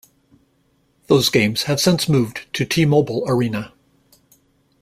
[1.05, 3.71] Those games have since moved to T-Mobile Arena.